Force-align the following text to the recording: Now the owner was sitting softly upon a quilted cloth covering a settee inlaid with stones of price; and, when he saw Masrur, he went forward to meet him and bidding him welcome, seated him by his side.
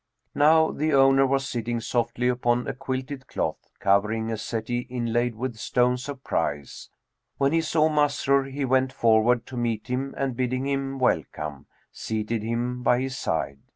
Now 0.33 0.71
the 0.71 0.93
owner 0.95 1.27
was 1.27 1.47
sitting 1.47 1.79
softly 1.79 2.27
upon 2.27 2.65
a 2.67 2.73
quilted 2.73 3.27
cloth 3.27 3.69
covering 3.77 4.31
a 4.31 4.35
settee 4.37 4.87
inlaid 4.89 5.35
with 5.35 5.57
stones 5.57 6.09
of 6.09 6.23
price; 6.23 6.89
and, 6.91 6.97
when 7.37 7.51
he 7.51 7.61
saw 7.61 7.87
Masrur, 7.87 8.45
he 8.49 8.65
went 8.65 8.91
forward 8.91 9.45
to 9.45 9.57
meet 9.57 9.89
him 9.89 10.15
and 10.17 10.35
bidding 10.35 10.65
him 10.65 10.97
welcome, 10.97 11.67
seated 11.91 12.41
him 12.41 12.81
by 12.81 12.99
his 12.99 13.15
side. 13.15 13.59